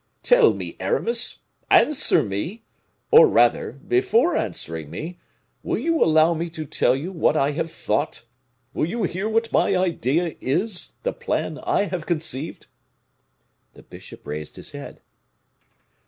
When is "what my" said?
9.29-9.75